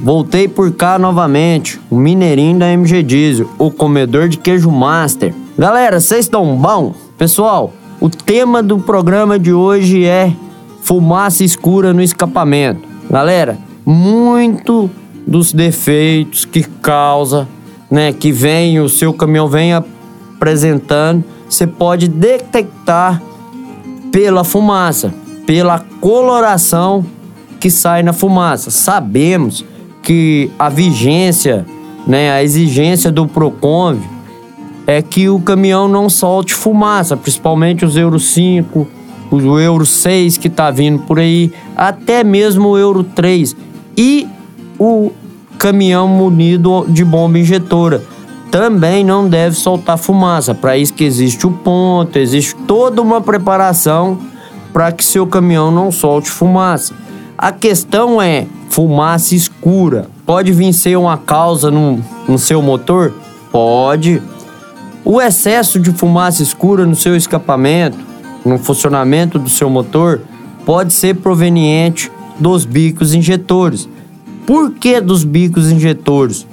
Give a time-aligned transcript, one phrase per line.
[0.00, 5.34] Voltei por cá novamente, o mineirinho da MG Diesel, o comedor de queijo master.
[5.58, 6.94] Galera, vocês estão bom?
[7.16, 10.32] Pessoal, o tema do programa de hoje é
[10.82, 12.88] fumaça escura no escapamento.
[13.10, 14.88] Galera, muito
[15.26, 17.48] dos defeitos que causa,
[17.90, 23.20] né, que vem o seu caminhão vem apresentando, você pode detectar
[24.12, 25.12] pela fumaça,
[25.44, 27.04] pela coloração
[27.58, 28.70] que sai na fumaça.
[28.70, 29.64] Sabemos
[30.08, 31.66] que a vigência,
[32.06, 34.00] né, a exigência do Proconv
[34.86, 38.88] é que o caminhão não solte fumaça, principalmente os Euro 5,
[39.30, 43.54] o Euro 6 que está vindo por aí, até mesmo o Euro 3
[43.98, 44.26] e
[44.78, 45.12] o
[45.58, 48.02] caminhão munido de bomba injetora
[48.50, 50.54] também não deve soltar fumaça.
[50.54, 54.18] Para isso que existe o ponto, existe toda uma preparação
[54.72, 56.94] para que seu caminhão não solte fumaça.
[57.36, 59.34] A questão é fumaça
[59.68, 60.06] escura.
[60.24, 63.12] Pode vir ser uma causa no, no seu motor?
[63.52, 64.22] Pode.
[65.04, 67.98] O excesso de fumaça escura no seu escapamento,
[68.44, 70.22] no funcionamento do seu motor,
[70.64, 73.88] pode ser proveniente dos bicos injetores.
[74.46, 76.46] Por que dos bicos injetores?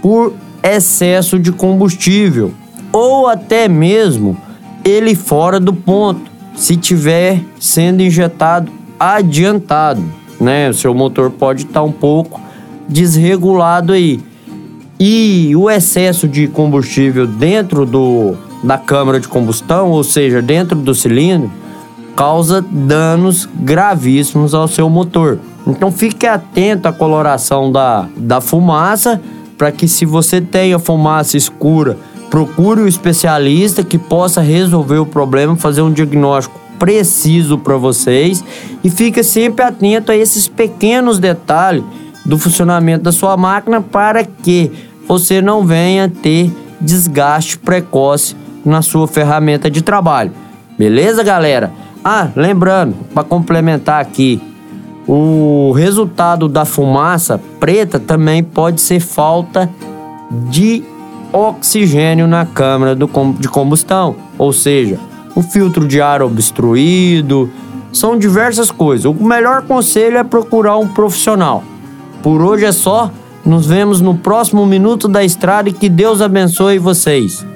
[0.00, 2.52] Por excesso de combustível
[2.90, 4.36] ou até mesmo
[4.84, 10.02] ele fora do ponto, se tiver sendo injetado adiantado
[10.40, 10.70] né?
[10.70, 12.40] O seu motor pode estar tá um pouco
[12.88, 14.20] desregulado aí.
[14.98, 20.94] E o excesso de combustível dentro do, da câmara de combustão, ou seja, dentro do
[20.94, 21.50] cilindro,
[22.16, 25.38] causa danos gravíssimos ao seu motor.
[25.66, 29.20] Então fique atento à coloração da, da fumaça,
[29.56, 31.96] para que se você tenha fumaça escura,
[32.30, 38.44] procure o um especialista que possa resolver o problema, fazer um diagnóstico preciso para vocês
[38.82, 41.84] e fica sempre atento a esses pequenos detalhes
[42.24, 44.70] do funcionamento da sua máquina para que
[45.06, 46.50] você não venha ter
[46.80, 50.32] desgaste precoce na sua ferramenta de trabalho.
[50.78, 51.72] Beleza, galera?
[52.04, 54.40] Ah, lembrando, para complementar aqui,
[55.06, 59.68] o resultado da fumaça preta também pode ser falta
[60.50, 60.84] de
[61.32, 64.98] oxigênio na câmara de combustão, ou seja,
[65.38, 67.48] o filtro de ar obstruído,
[67.92, 69.04] são diversas coisas.
[69.04, 71.62] O melhor conselho é procurar um profissional.
[72.24, 73.08] Por hoje é só.
[73.44, 77.46] Nos vemos no próximo Minuto da Estrada e que Deus abençoe vocês.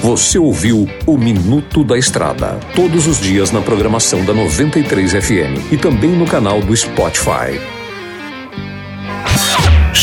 [0.00, 5.76] Você ouviu o Minuto da Estrada, todos os dias na programação da 93 FM e
[5.76, 7.60] também no canal do Spotify.